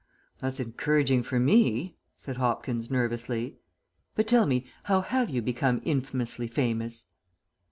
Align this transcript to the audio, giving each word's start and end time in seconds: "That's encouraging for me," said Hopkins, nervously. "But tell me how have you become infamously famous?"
"That's 0.39 0.59
encouraging 0.59 1.21
for 1.21 1.39
me," 1.39 1.95
said 2.17 2.37
Hopkins, 2.37 2.89
nervously. 2.89 3.59
"But 4.15 4.25
tell 4.25 4.47
me 4.47 4.65
how 4.85 5.01
have 5.01 5.29
you 5.29 5.43
become 5.43 5.79
infamously 5.85 6.47
famous?" 6.47 7.05